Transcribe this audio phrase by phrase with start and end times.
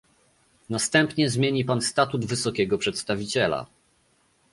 [0.69, 3.65] Następnie zmieni pan statut Wysokiego Przedstawiciela